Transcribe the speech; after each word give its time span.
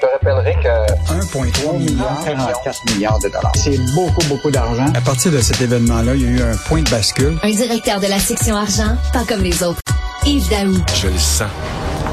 Je 0.00 0.06
te 0.06 0.12
rappellerai 0.12 0.54
que 0.62 1.12
1,3 1.12 1.76
milliard, 1.76 2.24
44 2.24 2.94
milliards 2.94 3.18
de 3.18 3.28
dollars. 3.28 3.52
C'est 3.56 3.78
beaucoup, 3.94 4.24
beaucoup 4.28 4.50
d'argent. 4.50 4.86
À 4.94 5.00
partir 5.00 5.32
de 5.32 5.40
cet 5.40 5.60
événement-là, 5.60 6.14
il 6.14 6.22
y 6.22 6.26
a 6.26 6.30
eu 6.30 6.40
un 6.40 6.56
point 6.68 6.82
de 6.82 6.90
bascule. 6.90 7.36
Un 7.42 7.50
directeur 7.50 7.98
de 7.98 8.06
la 8.06 8.20
section 8.20 8.54
argent, 8.54 8.96
pas 9.12 9.24
comme 9.24 9.42
les 9.42 9.60
autres. 9.60 9.80
Yves 10.24 10.48
Daou. 10.50 10.76
Je 10.94 11.08
le 11.08 11.18
sens. 11.18 11.50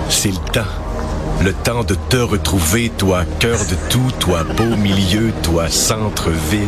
C'est 0.10 0.30
le 0.30 0.52
temps. 0.52 0.72
Le 1.44 1.54
temps 1.54 1.84
de 1.84 1.94
te 2.10 2.18
retrouver, 2.18 2.90
toi, 2.90 3.24
cœur 3.40 3.60
de 3.60 3.76
tout, 3.90 4.12
toi, 4.20 4.44
beau 4.44 4.76
milieu, 4.76 5.32
toi, 5.44 5.70
centre-ville. 5.70 6.68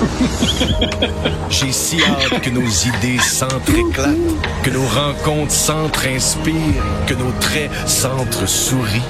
J'ai 1.50 1.70
si 1.70 2.02
hâte 2.02 2.40
que 2.40 2.50
nos 2.50 2.68
idées 2.68 3.20
s'entre-éclatent, 3.20 4.16
que 4.64 4.70
nos 4.70 4.86
rencontres 4.86 5.52
s'entre-inspirent, 5.52 6.82
que 7.06 7.14
nos 7.14 7.30
traits 7.38 7.70
s'entre-sourient. 7.86 9.02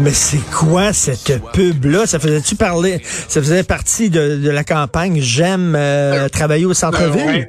Mais 0.00 0.12
c'est 0.12 0.38
quoi 0.50 0.94
cette 0.94 1.42
pub-là? 1.52 2.06
Ça 2.06 2.18
faisait-tu 2.18 2.56
parler? 2.56 3.02
Ça 3.04 3.40
faisait 3.42 3.62
partie 3.62 4.08
de, 4.08 4.36
de 4.36 4.50
la 4.50 4.64
campagne 4.64 5.20
J'aime 5.20 5.74
euh, 5.76 6.28
travailler 6.30 6.64
au 6.64 6.72
centre-ville? 6.72 7.48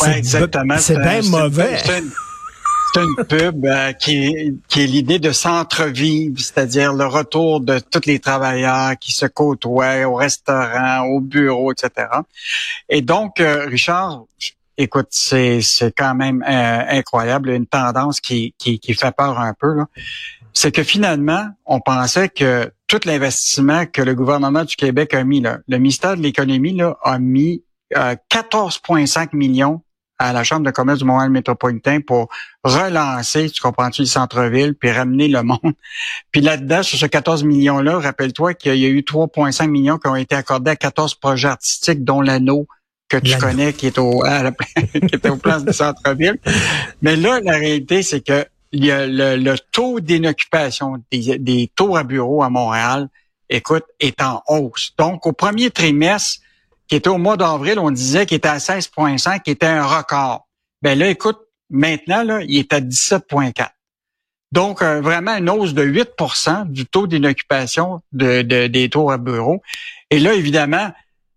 Euh, 0.00 0.04
ouais. 0.06 0.18
Exactement. 0.18 0.76
C'est 0.78 0.98
bien 0.98 1.22
mauvais. 1.22 1.78
C'est 1.78 1.98
une, 1.98 3.24
pub 3.24 3.66
euh, 3.66 3.92
qui 3.92 4.26
est, 4.26 4.54
qui 4.68 4.82
est 4.82 4.86
l'idée 4.86 5.18
de 5.18 5.32
centre-ville, 5.32 6.34
c'est-à-dire 6.36 6.92
le 6.92 7.06
retour 7.06 7.60
de 7.60 7.78
tous 7.78 8.06
les 8.06 8.20
travailleurs 8.20 8.96
qui 8.98 9.12
se 9.12 9.26
côtoient 9.26 10.04
au 10.06 10.14
restaurant, 10.14 11.02
au 11.06 11.20
bureau, 11.20 11.72
etc. 11.72 12.06
Et 12.88 13.00
donc, 13.00 13.40
euh, 13.40 13.66
Richard, 13.66 14.24
écoute, 14.76 15.08
c'est 15.10 15.60
c'est 15.60 15.92
quand 15.96 16.14
même 16.14 16.44
euh, 16.48 16.82
incroyable, 16.88 17.50
une 17.50 17.66
tendance 17.66 18.20
qui, 18.20 18.54
qui, 18.58 18.78
qui 18.78 18.94
fait 18.94 19.14
peur 19.14 19.38
un 19.38 19.54
peu. 19.54 19.74
là. 19.74 19.86
C'est 20.52 20.72
que 20.72 20.82
finalement, 20.82 21.46
on 21.66 21.80
pensait 21.80 22.28
que 22.28 22.70
tout 22.86 23.00
l'investissement 23.04 23.86
que 23.86 24.02
le 24.02 24.14
gouvernement 24.14 24.64
du 24.64 24.76
Québec 24.76 25.14
a 25.14 25.22
mis, 25.24 25.40
là, 25.40 25.58
le 25.68 25.78
ministère 25.78 26.16
de 26.16 26.22
l'Économie 26.22 26.74
là, 26.74 26.96
a 27.02 27.18
mis 27.18 27.62
euh, 27.96 28.14
14,5 28.30 29.30
millions 29.32 29.82
à 30.18 30.34
la 30.34 30.44
Chambre 30.44 30.66
de 30.66 30.70
commerce 30.70 30.98
du 30.98 31.06
Montréal 31.06 31.30
métropolitain 31.30 32.00
pour 32.00 32.28
relancer, 32.62 33.48
tu 33.48 33.62
comprends-tu, 33.62 34.02
le 34.02 34.06
centre-ville, 34.06 34.74
puis 34.74 34.90
ramener 34.92 35.28
le 35.28 35.42
monde. 35.42 35.58
Puis 36.30 36.42
là-dedans, 36.42 36.82
sur 36.82 36.98
ce 36.98 37.06
14 37.06 37.42
millions-là, 37.44 37.98
rappelle-toi 37.98 38.52
qu'il 38.52 38.76
y 38.76 38.84
a 38.84 38.88
eu 38.88 39.00
3,5 39.00 39.68
millions 39.68 39.96
qui 39.96 40.08
ont 40.08 40.16
été 40.16 40.34
accordés 40.34 40.72
à 40.72 40.76
14 40.76 41.14
projets 41.14 41.48
artistiques, 41.48 42.04
dont 42.04 42.20
l'anneau 42.20 42.68
que 43.08 43.16
tu 43.16 43.30
connais, 43.38 43.72
qui 43.72 43.86
est 43.86 43.98
au 43.98 44.22
à 44.24 44.42
la- 44.42 44.52
qui 44.76 45.14
était 45.14 45.30
au 45.30 45.36
place 45.36 45.64
du 45.64 45.72
centre-ville. 45.72 46.38
Mais 47.00 47.16
là, 47.16 47.40
la 47.40 47.52
réalité, 47.56 48.02
c'est 48.02 48.20
que 48.20 48.44
il 48.72 48.84
y 48.84 48.90
a 48.90 49.06
le, 49.06 49.36
le 49.36 49.58
taux 49.58 50.00
d'inoccupation 50.00 51.02
des, 51.10 51.38
des 51.38 51.70
tours 51.74 51.98
à 51.98 52.04
bureaux 52.04 52.42
à 52.42 52.50
Montréal, 52.50 53.08
écoute, 53.48 53.84
est 53.98 54.20
en 54.22 54.42
hausse. 54.48 54.92
Donc, 54.98 55.26
au 55.26 55.32
premier 55.32 55.70
trimestre, 55.70 56.40
qui 56.86 56.96
était 56.96 57.08
au 57.10 57.18
mois 57.18 57.36
d'avril, 57.36 57.78
on 57.78 57.90
disait 57.90 58.26
qu'il 58.26 58.36
était 58.36 58.48
à 58.48 58.58
16,5, 58.58 59.42
qui 59.42 59.50
était 59.50 59.66
un 59.66 59.84
record. 59.84 60.46
Ben 60.82 60.98
là, 60.98 61.08
écoute, 61.08 61.38
maintenant, 61.68 62.22
là, 62.22 62.40
il 62.42 62.58
est 62.58 62.72
à 62.72 62.80
17,4. 62.80 63.68
Donc, 64.52 64.82
euh, 64.82 65.00
vraiment 65.00 65.36
une 65.36 65.48
hausse 65.48 65.74
de 65.74 65.84
8% 65.84 66.68
du 66.68 66.86
taux 66.86 67.06
d'inoccupation 67.06 68.00
de, 68.12 68.42
de- 68.42 68.66
des 68.66 68.88
tours 68.88 69.12
à 69.12 69.18
bureaux. 69.18 69.62
Et 70.10 70.18
là, 70.18 70.34
évidemment, 70.34 70.90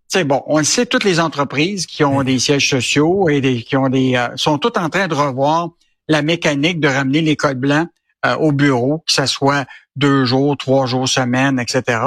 c'est 0.08 0.24
bon, 0.24 0.44
on 0.48 0.58
le 0.60 0.64
sait, 0.64 0.86
toutes 0.88 1.04
les 1.04 1.20
entreprises 1.20 1.86
qui 1.86 2.04
ont 2.04 2.24
des 2.24 2.40
sièges 2.40 2.70
sociaux 2.70 3.30
et 3.30 3.42
des, 3.42 3.62
qui 3.62 3.78
ont 3.78 3.90
des 3.90 4.16
euh, 4.16 4.30
sont 4.36 4.58
toutes 4.58 4.78
en 4.78 4.90
train 4.90 5.08
de 5.08 5.14
revoir 5.14 5.70
la 6.08 6.22
mécanique 6.22 6.80
de 6.80 6.88
ramener 6.88 7.22
les 7.22 7.36
codes 7.36 7.60
blancs 7.60 7.88
euh, 8.26 8.36
au 8.36 8.52
bureau, 8.52 9.00
que 9.00 9.14
ce 9.14 9.26
soit 9.26 9.66
deux 9.96 10.26
jours, 10.26 10.58
trois 10.58 10.86
jours, 10.86 11.08
semaine, 11.08 11.60
etc. 11.60 12.00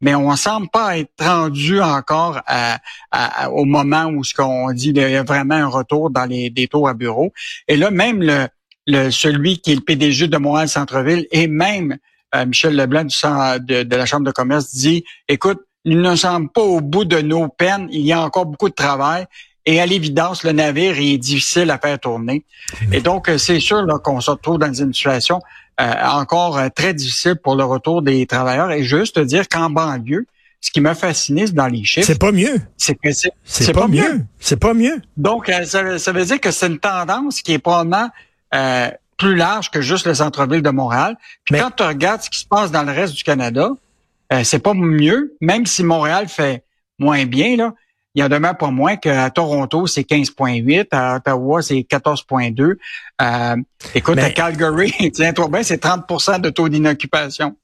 Mais 0.00 0.14
on 0.14 0.34
semble 0.36 0.68
pas 0.68 0.98
être 0.98 1.10
rendu 1.20 1.80
encore 1.80 2.40
au 3.50 3.64
moment 3.64 4.06
où 4.06 4.22
ce 4.22 4.34
qu'on 4.34 4.72
dit 4.72 4.90
il 4.90 4.96
y 4.96 5.16
a 5.16 5.22
vraiment 5.22 5.54
un 5.54 5.66
retour 5.66 6.10
dans 6.10 6.24
les 6.24 6.50
des 6.50 6.68
tours 6.68 6.88
à 6.88 6.94
bureau. 6.94 7.32
Et 7.68 7.76
là, 7.76 7.90
même 7.90 8.48
celui 8.86 9.58
qui 9.58 9.72
est 9.72 9.76
le 9.76 9.80
PDG 9.80 10.28
de 10.28 10.36
Montréal 10.36 10.68
Centre-Ville 10.68 11.26
et 11.30 11.46
même 11.46 11.98
euh, 12.34 12.46
Michel 12.46 12.76
Leblanc 12.76 13.04
de, 13.04 13.94
la 13.96 14.06
Chambre 14.06 14.26
de 14.26 14.30
commerce 14.30 14.74
dit, 14.74 15.04
écoute, 15.28 15.60
il 15.84 16.00
ne 16.00 16.16
semble 16.16 16.50
pas 16.50 16.62
au 16.62 16.80
bout 16.80 17.04
de 17.04 17.20
nos 17.20 17.48
peines, 17.48 17.88
il 17.90 18.02
y 18.02 18.12
a 18.12 18.22
encore 18.22 18.46
beaucoup 18.46 18.68
de 18.68 18.74
travail. 18.74 19.26
Et 19.66 19.80
à 19.80 19.86
l'évidence, 19.86 20.42
le 20.44 20.52
navire 20.52 20.96
est 20.98 21.18
difficile 21.18 21.70
à 21.70 21.78
faire 21.78 21.98
tourner. 21.98 22.44
Et 22.92 23.00
donc, 23.00 23.28
euh, 23.28 23.38
c'est 23.38 23.60
sûr 23.60 23.82
là, 23.82 23.98
qu'on 23.98 24.20
se 24.20 24.30
retrouve 24.30 24.58
dans 24.58 24.72
une 24.72 24.92
situation 24.92 25.40
euh, 25.80 25.92
encore 26.04 26.58
euh, 26.58 26.68
très 26.74 26.94
difficile 26.94 27.36
pour 27.36 27.54
le 27.56 27.64
retour 27.64 28.02
des 28.02 28.26
travailleurs. 28.26 28.70
Et 28.72 28.82
juste 28.82 29.18
dire 29.20 29.48
qu'en 29.48 29.70
banlieue, 29.70 30.26
ce 30.60 30.70
qui 30.70 30.80
m'a 30.80 30.94
fasciné 30.94 31.44
dans 31.46 31.66
les 31.68 31.84
chiffres, 31.84 32.06
C'est 32.06 32.18
pas 32.20 32.32
mieux. 32.32 32.60
c'est 32.76 32.94
que 32.94 33.12
c'est 33.12 33.30
C'est 33.44 33.72
pas, 33.72 33.88
mieux. 33.88 34.22
C'est 34.38 34.56
pas 34.60 34.74
mieux. 34.74 35.00
donc, 35.16 35.48
euh, 35.48 35.64
ça, 35.64 35.98
ça 35.98 36.12
veut 36.12 36.24
dire 36.24 36.40
que 36.40 36.50
c'est 36.50 36.66
une 36.68 36.78
tendance 36.78 37.40
qui 37.40 37.52
est 37.52 37.58
probablement 37.58 38.08
euh, 38.54 38.88
plus 39.16 39.34
large 39.36 39.70
que 39.70 39.80
juste 39.80 40.06
le 40.06 40.14
centre-ville 40.14 40.62
de 40.62 40.70
Montréal. 40.70 41.16
Puis 41.44 41.54
Mais- 41.54 41.60
quand 41.60 41.70
tu 41.70 41.82
regardes 41.84 42.22
ce 42.22 42.30
qui 42.30 42.40
se 42.40 42.46
passe 42.46 42.70
dans 42.70 42.82
le 42.82 42.92
reste 42.92 43.14
du 43.14 43.22
Canada, 43.24 43.70
euh, 44.32 44.42
c'est 44.44 44.58
pas 44.60 44.74
mieux, 44.74 45.34
même 45.40 45.66
si 45.66 45.82
Montréal 45.84 46.28
fait 46.28 46.64
moins 46.98 47.24
bien, 47.26 47.56
là. 47.56 47.74
Il 48.14 48.20
y 48.20 48.24
en 48.24 48.28
demeure 48.28 48.56
pas 48.58 48.70
moins 48.70 48.96
qu'à 48.96 49.30
Toronto, 49.30 49.86
c'est 49.86 50.02
15,8. 50.02 50.88
À 50.90 51.16
Ottawa, 51.16 51.62
c'est 51.62 51.76
14,2. 51.88 52.76
Euh, 53.22 53.56
écoute, 53.94 54.16
Mais- 54.16 54.22
à 54.24 54.30
Calgary, 54.30 54.92
tiens-toi 55.14 55.48
bien, 55.48 55.62
c'est 55.62 55.82
30% 55.82 56.40
de 56.40 56.50
taux 56.50 56.68
d'inoccupation. 56.68 57.56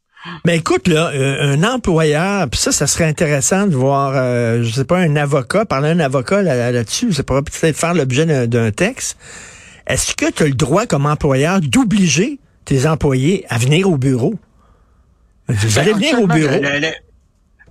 Mais 0.45 0.57
écoute, 0.57 0.89
là, 0.89 1.11
euh, 1.15 1.55
un 1.55 1.63
employeur, 1.63 2.49
puis 2.51 2.59
ça, 2.59 2.73
ça 2.73 2.87
serait 2.87 3.05
intéressant 3.05 3.67
de 3.67 3.77
voir, 3.77 4.13
euh, 4.17 4.63
je 4.63 4.73
sais 4.73 4.85
pas, 4.85 4.99
un 4.99 5.15
avocat, 5.17 5.65
parler 5.65 5.91
à 5.91 5.93
un 5.93 6.01
avocat 6.01 6.43
là- 6.43 6.73
là-dessus, 6.73 7.13
ça 7.13 7.23
pourrait 7.23 7.43
peut-être 7.43 7.77
faire 7.77 7.95
l'objet 7.95 8.47
d'un- 8.49 8.71
texte. 8.73 9.17
Est-ce 9.87 10.15
que 10.17 10.31
tu 10.31 10.43
as 10.43 10.47
le 10.47 10.55
droit 10.55 10.87
comme 10.87 11.07
employeur 11.07 11.61
d'obliger 11.61 12.41
tes 12.65 12.87
employés 12.87 13.47
à 13.49 13.59
venir 13.59 13.89
au 13.89 13.97
bureau? 13.97 14.35
Vous 15.49 15.79
allez 15.79 15.93
Ben, 15.93 15.99
venir 15.99 16.21
au 16.21 16.27
bureau. 16.27 16.61
le- 16.61 16.81
le- 16.81 16.93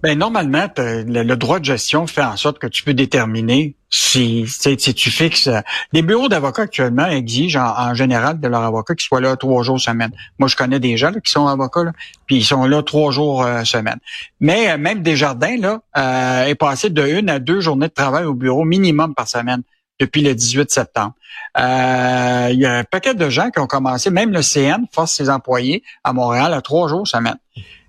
ben, 0.03 0.17
normalement, 0.17 0.67
le, 0.77 1.03
le 1.23 1.35
droit 1.35 1.59
de 1.59 1.65
gestion 1.65 2.07
fait 2.07 2.23
en 2.23 2.37
sorte 2.37 2.59
que 2.59 2.67
tu 2.67 2.83
peux 2.83 2.93
déterminer 2.93 3.75
si, 3.89 4.45
si, 4.47 4.75
si 4.79 4.93
tu 4.93 5.09
fixes. 5.09 5.47
euh, 5.47 5.61
Les 5.93 6.01
bureaux 6.01 6.29
d'avocats 6.29 6.63
actuellement 6.63 7.07
exigent 7.07 7.59
en, 7.59 7.89
en 7.91 7.93
général 7.93 8.39
de 8.39 8.47
leurs 8.47 8.61
avocats 8.63 8.95
qu'ils 8.95 9.05
soient 9.05 9.21
là 9.21 9.35
trois 9.37 9.63
jours 9.63 9.79
semaine. 9.79 10.11
Moi, 10.39 10.47
je 10.49 10.55
connais 10.55 10.79
des 10.79 10.97
gens 10.97 11.09
là, 11.11 11.19
qui 11.21 11.31
sont 11.31 11.47
avocats, 11.47 11.91
puis 12.25 12.37
ils 12.37 12.43
sont 12.45 12.65
là 12.65 12.83
trois 12.83 13.11
jours 13.11 13.43
euh, 13.43 13.63
semaine. 13.63 13.97
Mais 14.39 14.71
euh, 14.71 14.77
même 14.77 15.01
Desjardins 15.01 15.57
là, 15.57 15.79
euh, 15.97 16.45
est 16.45 16.55
passé 16.55 16.89
de 16.89 17.05
une 17.07 17.29
à 17.29 17.39
deux 17.39 17.61
journées 17.61 17.87
de 17.87 17.93
travail 17.93 18.25
au 18.25 18.33
bureau 18.33 18.65
minimum 18.65 19.15
par 19.15 19.27
semaine 19.27 19.61
depuis 19.99 20.21
le 20.21 20.35
18 20.35 20.69
septembre. 20.69 21.13
Euh, 21.57 22.49
Il 22.51 22.59
y 22.59 22.65
a 22.65 22.77
un 22.79 22.83
paquet 22.83 23.15
de 23.15 23.29
gens 23.29 23.49
qui 23.49 23.59
ont 23.59 23.67
commencé, 23.67 24.09
même 24.11 24.31
le 24.31 24.41
CN 24.41 24.85
force 24.93 25.13
ses 25.13 25.29
employés 25.29 25.81
à 26.03 26.13
Montréal 26.13 26.53
à 26.53 26.61
trois 26.61 26.87
jours 26.87 27.07
semaine. 27.07 27.37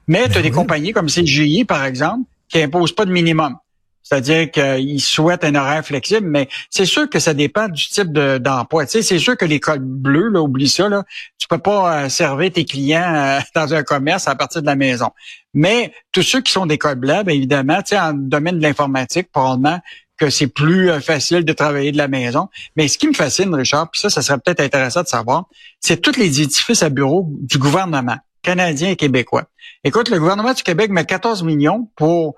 Mais 0.08 0.28
tu 0.28 0.38
as 0.38 0.42
des 0.42 0.50
compagnies 0.50 0.92
comme 0.92 1.06
CGI, 1.06 1.64
par 1.64 1.84
exemple, 1.84 2.24
qui 2.48 2.60
imposent 2.60 2.94
pas 2.94 3.04
de 3.04 3.12
minimum. 3.12 3.56
C'est-à-dire 4.02 4.50
qu'ils 4.50 5.02
souhaitent 5.02 5.44
un 5.44 5.54
horaire 5.54 5.84
flexible, 5.84 6.26
mais 6.26 6.48
c'est 6.70 6.86
sûr 6.86 7.10
que 7.10 7.18
ça 7.18 7.34
dépend 7.34 7.68
du 7.68 7.88
type 7.88 8.10
de- 8.10 8.38
d'emploi. 8.38 8.86
tu 8.86 8.92
sais, 8.92 9.02
c'est 9.02 9.18
sûr 9.18 9.36
que 9.36 9.44
l'école 9.44 9.80
bleue, 9.80 10.30
là, 10.30 10.40
oublie 10.40 10.68
ça, 10.68 10.88
là, 10.88 11.04
tu 11.36 11.46
peux 11.46 11.58
pas 11.58 12.04
euh, 12.04 12.08
servir 12.08 12.50
tes 12.50 12.64
clients 12.64 13.14
euh, 13.14 13.40
dans 13.54 13.74
un 13.74 13.82
commerce 13.82 14.26
à 14.26 14.34
partir 14.34 14.62
de 14.62 14.66
la 14.66 14.76
maison. 14.76 15.10
Mais 15.52 15.92
tous 16.10 16.22
ceux 16.22 16.40
qui 16.40 16.52
sont 16.52 16.64
d'école 16.64 16.94
bleue, 16.94 17.22
bien 17.22 17.34
évidemment, 17.34 17.82
tu 17.82 17.88
sais, 17.90 18.00
en 18.00 18.14
domaine 18.14 18.56
de 18.56 18.62
l'informatique, 18.62 19.30
probablement 19.30 19.78
que 20.16 20.30
c'est 20.30 20.48
plus 20.48 20.90
euh, 20.90 21.00
facile 21.00 21.44
de 21.44 21.52
travailler 21.52 21.92
de 21.92 21.98
la 21.98 22.08
maison. 22.08 22.48
Mais 22.76 22.88
ce 22.88 22.96
qui 22.96 23.08
me 23.08 23.12
fascine, 23.12 23.54
Richard, 23.54 23.90
puis 23.90 24.00
ça, 24.00 24.08
ça 24.08 24.22
serait 24.22 24.38
peut-être 24.38 24.60
intéressant 24.60 25.02
de 25.02 25.08
savoir, 25.08 25.44
c'est 25.80 26.00
tous 26.00 26.16
les 26.16 26.40
édifices 26.40 26.82
à 26.82 26.88
bureau 26.88 27.28
du 27.42 27.58
gouvernement 27.58 28.16
canadien 28.42 28.90
et 28.90 28.96
québécois. 28.96 29.44
Écoute, 29.84 30.08
le 30.10 30.18
gouvernement 30.18 30.52
du 30.52 30.62
Québec 30.62 30.90
met 30.90 31.04
14 31.04 31.42
millions 31.42 31.88
pour 31.96 32.34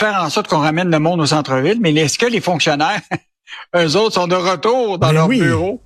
faire 0.00 0.22
en 0.22 0.30
sorte 0.30 0.48
qu'on 0.48 0.58
ramène 0.60 0.90
le 0.90 0.98
monde 0.98 1.20
au 1.20 1.26
centre-ville, 1.26 1.78
mais 1.80 1.94
est-ce 1.94 2.18
que 2.18 2.26
les 2.26 2.40
fonctionnaires, 2.40 3.00
eux 3.76 3.96
autres, 3.96 4.14
sont 4.14 4.26
de 4.26 4.34
retour 4.34 4.98
dans 4.98 5.08
Ben 5.08 5.12
leur 5.14 5.28
oui. 5.28 5.40
bureau? 5.40 5.82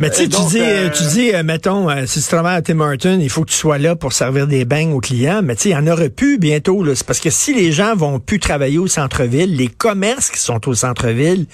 Mais 0.00 0.10
tu 0.10 0.16
sais, 0.16 0.24
Et 0.24 0.28
tu 0.28 0.40
dis, 0.48 0.60
euh, 0.60 0.90
tu 0.90 1.04
dis, 1.04 1.32
euh, 1.32 1.44
mettons, 1.44 1.88
euh, 1.88 2.04
si 2.06 2.20
tu 2.20 2.26
travailles 2.26 2.56
à 2.56 2.62
Tim 2.62 2.80
Hortons, 2.80 3.20
il 3.20 3.30
faut 3.30 3.44
que 3.44 3.50
tu 3.50 3.56
sois 3.56 3.78
là 3.78 3.94
pour 3.94 4.12
servir 4.12 4.48
des 4.48 4.64
beignes 4.64 4.92
aux 4.92 4.98
clients. 4.98 5.40
Mais 5.40 5.54
tu 5.54 5.62
sais, 5.62 5.68
il 5.68 5.72
y 5.72 5.76
en 5.76 5.86
aurait 5.86 6.10
plus 6.10 6.36
bientôt. 6.36 6.82
là. 6.82 6.96
C'est 6.96 7.06
parce 7.06 7.20
que 7.20 7.30
si 7.30 7.54
les 7.54 7.70
gens 7.70 7.94
vont 7.94 8.18
plus 8.18 8.40
travailler 8.40 8.78
au 8.78 8.88
centre-ville, 8.88 9.54
les 9.54 9.68
commerces 9.68 10.30
qui 10.30 10.40
sont 10.40 10.68
au 10.68 10.74
centre-ville, 10.74 11.46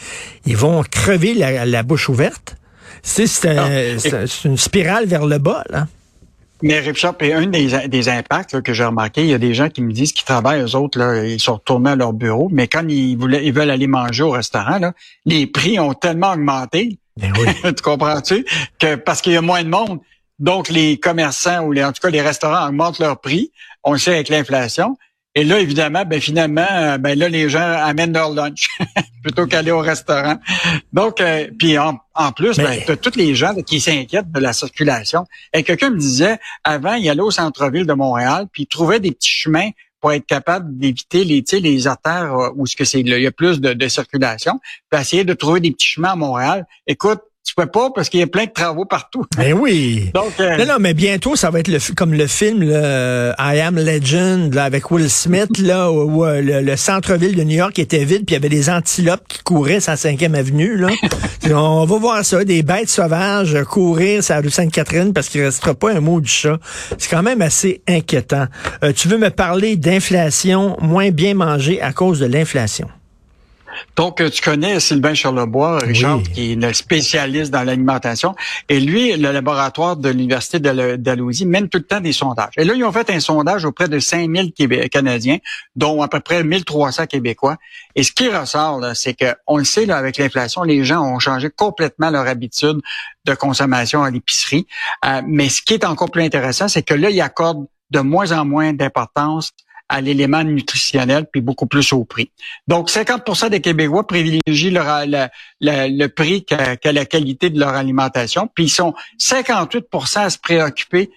ils 0.46 0.56
vont 0.56 0.82
crever 0.90 1.34
la, 1.34 1.66
la 1.66 1.82
bouche 1.82 2.08
ouverte. 2.08 2.56
C'est 3.02 3.24
Ah, 3.46 3.66
c'est 3.98 4.14
un- 4.14 4.26
c'est 4.26 4.48
une 4.48 4.56
spirale 4.56 5.04
vers 5.04 5.26
le 5.26 5.36
bas, 5.36 5.62
là. 5.68 5.86
Mais 6.62 6.80
Ripshop, 6.80 7.14
et 7.20 7.32
un 7.32 7.46
des, 7.46 7.88
des 7.88 8.08
impacts 8.08 8.52
là, 8.52 8.60
que 8.60 8.72
j'ai 8.72 8.84
remarqué, 8.84 9.22
il 9.22 9.28
y 9.28 9.34
a 9.34 9.38
des 9.38 9.54
gens 9.54 9.68
qui 9.68 9.82
me 9.82 9.92
disent 9.92 10.12
qu'ils 10.12 10.26
travaillent, 10.26 10.62
eux 10.62 10.76
autres, 10.76 10.98
là, 10.98 11.24
ils 11.24 11.40
sont 11.40 11.54
retournés 11.54 11.90
à 11.90 11.96
leur 11.96 12.12
bureau, 12.12 12.48
mais 12.52 12.68
quand 12.68 12.86
ils, 12.88 13.16
voulaient, 13.16 13.44
ils 13.44 13.52
veulent 13.52 13.70
aller 13.70 13.86
manger 13.86 14.22
au 14.22 14.30
restaurant, 14.30 14.78
là, 14.78 14.92
les 15.24 15.46
prix 15.46 15.78
ont 15.78 15.94
tellement 15.94 16.32
augmenté, 16.32 16.98
Ben 17.16 17.32
oui. 17.38 17.46
tu 17.74 17.82
comprends-tu, 17.82 18.44
que 18.78 18.96
parce 18.96 19.22
qu'il 19.22 19.32
y 19.32 19.36
a 19.36 19.42
moins 19.42 19.64
de 19.64 19.68
monde. 19.68 20.00
Donc, 20.38 20.68
les 20.70 20.98
commerçants 20.98 21.64
ou 21.64 21.72
les, 21.72 21.84
en 21.84 21.92
tout 21.92 22.00
cas 22.00 22.10
les 22.10 22.22
restaurants 22.22 22.66
augmentent 22.66 22.98
leur 22.98 23.20
prix. 23.20 23.52
On 23.84 23.92
le 23.92 23.98
sait 23.98 24.14
avec 24.14 24.28
l'inflation. 24.28 24.96
Et 25.34 25.44
là, 25.44 25.60
évidemment, 25.60 26.04
ben 26.04 26.20
finalement, 26.20 26.66
euh, 26.70 26.98
ben 26.98 27.16
là, 27.18 27.28
les 27.28 27.48
gens 27.48 27.60
amènent 27.60 28.12
leur 28.12 28.30
lunch 28.30 28.68
plutôt 29.22 29.46
qu'aller 29.46 29.70
au 29.70 29.80
restaurant. 29.80 30.36
Donc, 30.92 31.20
euh, 31.20 31.48
puis 31.58 31.78
en, 31.78 31.98
plus, 32.32 32.56
ben, 32.56 32.80
tu 32.86 32.96
tous 32.96 33.16
les 33.16 33.34
gens 33.34 33.54
qui 33.54 33.80
s'inquiètent 33.80 34.30
de 34.30 34.40
la 34.40 34.52
circulation. 34.52 35.26
Et 35.52 35.62
quelqu'un 35.62 35.90
me 35.90 35.98
disait, 35.98 36.38
avant, 36.64 36.94
il 36.94 37.08
allait 37.08 37.20
au 37.20 37.30
centre-ville 37.30 37.86
de 37.86 37.92
Montréal, 37.92 38.46
puis 38.52 38.64
il 38.64 38.66
trouvait 38.66 39.00
des 39.00 39.12
petits 39.12 39.30
chemins 39.30 39.70
pour 40.00 40.12
être 40.12 40.26
capable 40.26 40.78
d'éviter 40.78 41.24
les, 41.24 41.44
les 41.52 41.86
artères 41.86 42.34
euh, 42.34 42.50
où 42.56 42.66
ce 42.66 42.74
que 42.74 42.84
c'est, 42.84 43.00
il 43.00 43.08
y 43.08 43.26
a 43.26 43.32
plus 43.32 43.60
de, 43.60 43.74
de 43.74 43.88
circulation, 43.88 44.58
puis 44.90 45.00
essayer 45.00 45.24
de 45.24 45.34
trouver 45.34 45.60
des 45.60 45.72
petits 45.72 45.86
chemins 45.86 46.12
à 46.12 46.16
Montréal. 46.16 46.66
Écoute, 46.86 47.20
tu 47.50 47.54
peux 47.56 47.66
pas 47.66 47.90
parce 47.92 48.08
qu'il 48.08 48.20
y 48.20 48.22
a 48.22 48.28
plein 48.28 48.44
de 48.44 48.52
travaux 48.52 48.84
partout. 48.84 49.24
Mais 49.36 49.52
ben 49.52 49.60
oui. 49.60 50.10
Donc, 50.14 50.32
euh, 50.38 50.56
non, 50.58 50.74
non, 50.74 50.76
mais 50.78 50.94
bientôt, 50.94 51.34
ça 51.34 51.50
va 51.50 51.58
être 51.58 51.68
le, 51.68 51.78
comme 51.94 52.14
le 52.14 52.28
film 52.28 52.62
I 52.62 53.60
Am 53.60 53.76
Legend 53.76 54.56
avec 54.56 54.90
Will 54.92 55.10
Smith, 55.10 55.58
là, 55.58 55.90
où, 55.90 56.24
euh, 56.24 56.62
le, 56.62 56.76
centre-ville 56.76 57.34
de 57.34 57.42
New 57.42 57.56
York 57.56 57.76
était 57.80 58.04
vide, 58.04 58.24
puis 58.24 58.28
il 58.28 58.32
y 58.34 58.36
avait 58.36 58.48
des 58.48 58.70
antilopes 58.70 59.26
qui 59.28 59.40
couraient 59.40 59.80
sur 59.80 59.90
la 59.90 59.96
5e 59.96 60.34
avenue. 60.34 60.76
Là. 60.76 60.88
On 61.52 61.84
va 61.84 61.98
voir 61.98 62.24
ça, 62.24 62.44
des 62.44 62.62
bêtes 62.62 62.88
sauvages 62.88 63.56
courir 63.64 64.22
sur 64.22 64.34
la 64.34 64.40
rue 64.40 64.50
Sainte-Catherine 64.50 65.12
parce 65.12 65.28
qu'il 65.28 65.42
restera 65.42 65.74
pas 65.74 65.92
un 65.92 66.00
mot 66.00 66.20
du 66.20 66.30
chat. 66.30 66.58
C'est 66.98 67.10
quand 67.10 67.22
même 67.22 67.42
assez 67.42 67.82
inquiétant. 67.88 68.46
Euh, 68.84 68.92
tu 68.92 69.08
veux 69.08 69.18
me 69.18 69.30
parler 69.30 69.76
d'inflation 69.76 70.76
moins 70.80 71.10
bien 71.10 71.34
mangée 71.34 71.82
à 71.82 71.92
cause 71.92 72.20
de 72.20 72.26
l'inflation? 72.26 72.88
Donc, 73.96 74.22
tu 74.30 74.42
connais 74.42 74.80
Sylvain 74.80 75.14
Charlebois, 75.14 75.78
Richard, 75.78 76.22
qui 76.22 76.52
est 76.52 76.54
le 76.54 76.72
spécialiste 76.72 77.50
dans 77.50 77.62
l'alimentation. 77.62 78.34
Et 78.68 78.80
lui, 78.80 79.16
le 79.16 79.32
laboratoire 79.32 79.96
de 79.96 80.08
l'Université 80.08 80.58
d'Alousie 80.60 81.46
mène 81.46 81.68
tout 81.68 81.78
le 81.78 81.84
temps 81.84 82.00
des 82.00 82.12
sondages. 82.12 82.52
Et 82.56 82.64
là, 82.64 82.74
ils 82.74 82.84
ont 82.84 82.92
fait 82.92 83.10
un 83.10 83.20
sondage 83.20 83.64
auprès 83.64 83.88
de 83.88 83.98
5000 83.98 84.52
Canadiens, 84.90 85.38
dont 85.76 86.02
à 86.02 86.08
peu 86.08 86.20
près 86.20 86.42
1300 86.42 87.06
Québécois. 87.06 87.56
Et 87.94 88.02
ce 88.02 88.12
qui 88.12 88.28
ressort, 88.28 88.80
c'est 88.94 89.14
que 89.14 89.34
on 89.46 89.58
le 89.58 89.64
sait, 89.64 89.86
là, 89.86 89.96
avec 89.96 90.18
l'inflation, 90.18 90.62
les 90.62 90.84
gens 90.84 91.02
ont 91.02 91.18
changé 91.18 91.50
complètement 91.50 92.10
leur 92.10 92.26
habitude 92.26 92.80
de 93.24 93.34
consommation 93.34 94.02
à 94.02 94.10
l'épicerie. 94.10 94.66
Euh, 95.04 95.22
mais 95.26 95.48
ce 95.48 95.62
qui 95.62 95.74
est 95.74 95.84
encore 95.84 96.10
plus 96.10 96.22
intéressant, 96.22 96.68
c'est 96.68 96.82
que 96.82 96.94
là, 96.94 97.10
ils 97.10 97.20
accordent 97.20 97.66
de 97.90 98.00
moins 98.00 98.32
en 98.32 98.44
moins 98.44 98.72
d'importance 98.72 99.52
à 99.90 100.00
l'élément 100.00 100.44
nutritionnel, 100.44 101.26
puis 101.30 101.40
beaucoup 101.40 101.66
plus 101.66 101.92
au 101.92 102.04
prix. 102.04 102.30
Donc, 102.68 102.88
50% 102.88 103.50
des 103.50 103.60
Québécois 103.60 104.06
privilégient 104.06 104.70
leur, 104.70 105.04
le 105.60 106.06
prix 106.06 106.44
qu'à 106.44 106.92
la 106.92 107.04
qualité 107.04 107.50
de 107.50 107.58
leur 107.58 107.70
alimentation, 107.70 108.48
puis 108.54 108.64
ils 108.66 108.70
sont 108.70 108.94
58% 109.18 110.20
à 110.20 110.30
se 110.30 110.38
préoccuper 110.38 111.10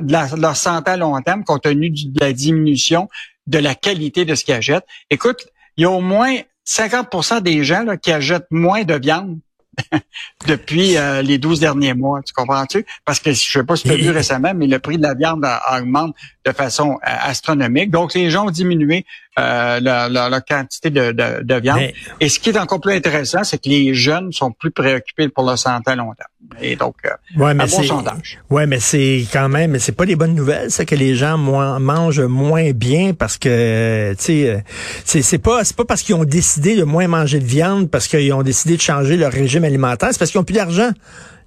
de, 0.00 0.40
leur 0.40 0.56
santé 0.56 0.90
à 0.90 0.96
long 0.96 1.20
terme 1.22 1.44
compte 1.44 1.62
tenu 1.62 1.90
de 1.90 2.20
la 2.20 2.32
diminution 2.32 3.08
de 3.46 3.58
la 3.58 3.76
qualité 3.76 4.24
de 4.24 4.34
ce 4.34 4.44
qu'ils 4.44 4.54
achètent. 4.54 4.86
Écoute, 5.10 5.46
il 5.76 5.82
y 5.82 5.84
a 5.84 5.90
au 5.90 6.00
moins 6.00 6.36
50% 6.66 7.42
des 7.42 7.62
gens 7.62 7.84
qui 8.02 8.10
achètent 8.10 8.50
moins 8.50 8.82
de 8.82 8.94
viande 8.94 9.38
depuis 10.46 10.96
euh, 10.96 11.22
les 11.22 11.38
12 11.38 11.60
derniers 11.60 11.94
mois. 11.94 12.20
Tu 12.22 12.32
comprends-tu? 12.32 12.84
Parce 13.04 13.18
que 13.20 13.32
je 13.32 13.52
sais 13.52 13.64
pas 13.64 13.76
si 13.76 13.84
tu 13.84 13.90
as 13.90 13.96
vu 13.96 14.10
récemment, 14.10 14.52
mais 14.54 14.66
le 14.66 14.78
prix 14.78 14.96
de 14.96 15.02
la 15.02 15.14
viande 15.14 15.46
augmente 15.72 16.14
de 16.44 16.52
façon 16.52 16.92
euh, 16.92 16.96
astronomique. 17.04 17.90
Donc, 17.90 18.14
les 18.14 18.30
gens 18.30 18.46
ont 18.46 18.50
diminué 18.50 19.06
euh, 19.38 19.80
leur, 19.80 20.44
quantité 20.44 20.90
de, 20.90 21.10
de, 21.10 21.54
viande. 21.60 21.80
Et 22.20 22.28
ce 22.28 22.38
qui 22.38 22.50
est 22.50 22.58
encore 22.58 22.80
plus 22.80 22.94
intéressant, 22.94 23.42
c'est 23.42 23.58
que 23.58 23.68
les 23.68 23.92
jeunes 23.92 24.32
sont 24.32 24.52
plus 24.52 24.70
préoccupés 24.70 25.28
pour 25.28 25.44
leur 25.44 25.58
santé 25.58 25.90
à 25.90 25.96
long 25.96 26.14
terme. 26.14 26.28
Et 26.60 26.76
donc, 26.76 26.94
euh, 27.04 27.10
ouais, 27.42 27.52
mais 27.52 27.64
un 27.64 27.66
bon 27.66 27.82
sondage. 27.82 28.38
Ouais, 28.48 28.66
mais 28.66 28.78
c'est 28.78 29.26
quand 29.32 29.48
même, 29.48 29.72
mais 29.72 29.78
c'est 29.80 29.92
pas 29.92 30.06
des 30.06 30.14
bonnes 30.14 30.34
nouvelles, 30.34 30.70
ça, 30.70 30.84
que 30.84 30.94
les 30.94 31.16
gens 31.16 31.36
mangent 31.36 32.20
moins 32.20 32.70
bien 32.70 33.12
parce 33.12 33.36
que, 33.36 34.14
tu 34.14 34.22
sais, 34.22 34.48
euh, 34.48 34.58
c'est, 35.04 35.22
c'est 35.22 35.38
pas, 35.38 35.64
c'est 35.64 35.76
pas 35.76 35.84
parce 35.84 36.02
qu'ils 36.02 36.14
ont 36.14 36.24
décidé 36.24 36.76
de 36.76 36.84
moins 36.84 37.08
manger 37.08 37.40
de 37.40 37.44
viande 37.44 37.90
parce 37.90 38.06
qu'ils 38.06 38.32
ont 38.32 38.42
décidé 38.42 38.76
de 38.76 38.82
changer 38.82 39.16
leur 39.16 39.32
régime 39.32 39.64
alimentaire, 39.64 40.10
c'est 40.12 40.18
parce 40.18 40.30
qu'ils 40.30 40.40
ont 40.40 40.44
plus 40.44 40.54
d'argent. 40.54 40.90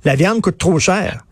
La 0.06 0.16
viande 0.16 0.42
coûte 0.42 0.58
trop 0.58 0.80
cher 0.80 1.24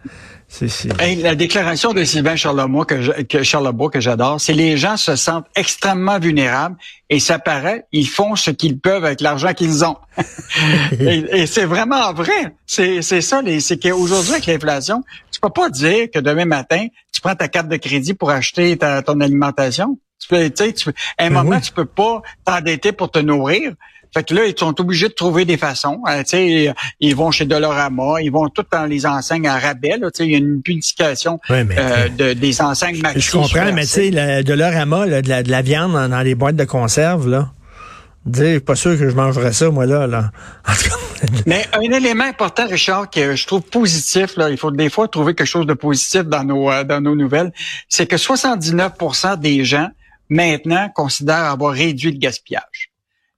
la 1.18 1.36
déclaration 1.36 1.94
de 1.94 2.04
Sylvain 2.04 2.36
Charlebois 2.36 2.86
que, 2.86 3.22
que 3.24 3.44
Charlebois 3.44 3.90
que 3.90 4.00
j'adore, 4.00 4.40
c'est 4.40 4.54
les 4.54 4.78
gens 4.78 4.98
se 4.98 5.16
sentent 5.16 5.48
extrêmement 5.56 6.20
vulnérables 6.20 6.78
et 7.10 7.20
ça 7.20 7.40
paraît, 7.40 7.86
ils 7.92 8.08
font 8.08 8.36
ce 8.36 8.52
qu'ils 8.52 8.80
peuvent 8.80 9.04
avec 9.04 9.22
l'argent 9.22 9.54
qu'ils 9.54 9.84
ont. 9.84 9.98
et, 11.00 11.46
c'est 11.48 11.66
vraiment 11.66 12.14
vrai. 12.14 12.56
C'est 12.66 13.02
ça, 13.02 13.42
c'est 13.60 13.82
qu'aujourd'hui 13.82 14.34
avec 14.34 14.46
l'inflation, 14.46 15.04
tu 15.32 15.40
peux 15.40 15.50
pas 15.50 15.70
dire 15.70 16.10
que 16.14 16.20
demain 16.20 16.46
matin 16.46 16.88
tu 17.12 17.22
prends 17.22 17.36
ta 17.36 17.48
carte 17.48 17.68
de 17.68 17.78
crédit 17.78 18.14
pour 18.14 18.30
acheter 18.30 18.78
ta, 18.78 19.02
ton 19.02 19.20
alimentation. 19.22 19.98
Tu 20.20 20.30
peux, 20.30 20.50
tu 20.50 20.74
sais, 20.76 20.94
à 21.18 21.26
un 21.26 21.30
ben 21.30 21.44
moment 21.44 21.60
tu 21.60 21.72
peux 21.72 21.86
pas 21.86 22.22
t'endetter 22.46 22.92
pour 22.92 23.12
te 23.12 23.20
nourrir. 23.20 23.74
Fait 24.16 24.24
que 24.24 24.34
là, 24.34 24.46
ils 24.46 24.58
sont 24.58 24.80
obligés 24.80 25.10
de 25.10 25.14
trouver 25.14 25.44
des 25.44 25.58
façons. 25.58 26.00
Euh, 26.10 26.24
sais, 26.26 26.74
ils 27.02 27.16
vont 27.18 27.32
chez 27.32 27.44
Dolorama, 27.44 28.22
ils 28.22 28.32
vont 28.32 28.48
tout 28.48 28.64
dans 28.72 28.86
les 28.86 29.06
enseignes 29.06 29.46
à 29.46 29.60
rabais. 29.60 29.98
Là, 29.98 30.08
il 30.20 30.32
y 30.32 30.36
a 30.36 30.38
une 30.38 30.62
publication 30.62 31.38
euh, 31.52 32.08
de, 32.08 32.32
des 32.32 32.62
enseignes 32.62 33.02
Maxi. 33.02 33.20
Je 33.20 33.32
comprends, 33.34 33.74
mais 33.74 33.82
tu 33.82 34.12
sais, 34.12 34.44
Dolorama, 34.44 35.06
là, 35.06 35.22
de, 35.22 35.28
la, 35.28 35.44
de 35.44 35.52
la 35.52 35.62
viande 35.62 35.92
dans, 35.92 36.22
les 36.22 36.34
boîtes 36.34 36.56
de 36.56 36.64
conserve, 36.64 37.28
là. 37.28 37.52
Dire, 38.26 38.62
pas 38.62 38.76
sûr 38.76 38.98
que 38.98 39.10
je 39.10 39.16
mangerais 39.16 39.52
ça, 39.52 39.70
moi, 39.70 39.86
là. 39.86 40.08
là. 40.08 40.32
Mais 41.46 41.66
un 41.74 41.82
élément 41.82 42.24
important, 42.24 42.68
Richard, 42.68 43.10
que 43.10 43.36
je 43.36 43.46
trouve 43.46 43.64
positif, 43.64 44.38
là, 44.38 44.50
il 44.50 44.58
faut 44.58 44.72
des 44.72 44.90
fois 44.90 45.10
trouver 45.10 45.36
quelque 45.36 45.46
chose 45.46 45.68
de 45.68 45.74
positif 45.74 46.24
dans 46.24 46.46
nos, 46.46 46.72
euh, 46.72 46.86
dans 46.86 47.02
nos 47.02 47.18
nouvelles, 47.18 47.52
c'est 47.90 48.08
que 48.08 48.16
79% 48.16 49.38
des 49.40 49.66
gens, 49.66 49.90
maintenant, 50.30 50.90
considèrent 50.96 51.52
avoir 51.52 51.74
réduit 51.74 52.12
le 52.12 52.18
gaspillage. 52.18 52.95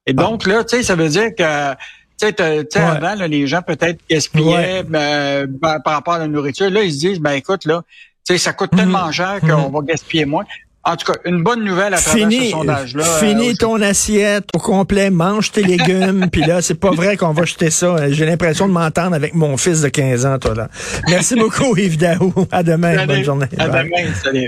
Et 0.07 0.13
ah. 0.17 0.21
donc, 0.23 0.47
là, 0.47 0.63
tu 0.63 0.77
sais, 0.77 0.83
ça 0.83 0.95
veut 0.95 1.09
dire 1.09 1.35
que 1.35 1.73
tu 2.19 2.27
sais, 2.27 2.79
avant, 2.79 3.13
les 3.27 3.45
gens 3.45 3.61
peut-être 3.61 3.99
gaspillaient 4.09 4.83
ben, 4.83 5.47
par, 5.61 5.81
rapport 5.85 6.15
à 6.15 6.19
la 6.19 6.27
nourriture. 6.27 6.69
Là, 6.71 6.81
ils 6.81 6.93
se 6.93 6.99
disent, 6.99 7.19
ben 7.19 7.33
écoute, 7.33 7.65
là, 7.65 7.83
tu 8.25 8.33
sais, 8.33 8.39
ça 8.39 8.53
coûte 8.53 8.71
mhm. 8.71 8.79
tellement 8.79 9.11
cher 9.11 9.39
qu'on 9.41 9.67
mhm. 9.67 9.73
va 9.73 9.79
gaspiller 9.85 10.25
moins. 10.25 10.45
En 10.83 10.95
tout 10.95 11.11
cas, 11.11 11.19
une 11.25 11.43
bonne 11.43 11.65
nouvelle 11.65 11.93
à 11.93 11.97
travers 11.97 12.31
ce 12.31 12.49
sondage-là. 12.49 13.03
Finis 13.19 13.49
euh, 13.49 13.55
ton 13.59 13.81
assiette 13.81 14.45
au 14.55 14.57
complet, 14.57 15.09
mange 15.09 15.51
tes 15.51 15.61
légumes, 15.61 16.27
puis 16.31 16.45
là, 16.45 16.61
c'est 16.61 16.79
pas 16.79 16.91
vrai 16.91 17.17
qu'on 17.17 17.33
va 17.33 17.43
jeter 17.43 17.71
ça. 17.71 18.09
J'ai 18.09 18.25
l'impression 18.25 18.69
de 18.69 18.73
m'entendre 18.73 19.13
avec 19.13 19.35
mon 19.35 19.57
fils 19.57 19.81
de 19.81 19.89
15 19.89 20.25
ans, 20.25 20.39
toi, 20.39 20.55
là. 20.55 20.69
Merci 21.09 21.35
beaucoup, 21.35 21.75
Yves 21.75 21.97
Daou. 21.97 22.33
À 22.51 22.63
demain. 22.63 23.05
Bonne 23.05 23.23
journée. 23.23 23.47
À 23.57 23.67
demain. 23.67 24.13
Salut. 24.23 24.45